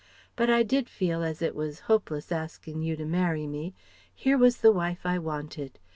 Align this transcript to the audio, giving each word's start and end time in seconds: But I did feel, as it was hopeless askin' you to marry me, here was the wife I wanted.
But 0.35 0.49
I 0.49 0.63
did 0.63 0.89
feel, 0.89 1.21
as 1.21 1.43
it 1.43 1.53
was 1.53 1.81
hopeless 1.81 2.31
askin' 2.31 2.81
you 2.81 2.95
to 2.95 3.05
marry 3.05 3.45
me, 3.45 3.75
here 4.11 4.35
was 4.35 4.61
the 4.61 4.71
wife 4.71 5.05
I 5.05 5.19
wanted. 5.19 5.77